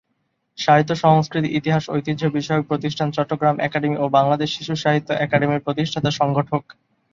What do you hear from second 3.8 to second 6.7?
ও বাংলাদেশ শিশুসাহিত্য একাডেমির প্রতিষ্ঠাতা সংগঠক।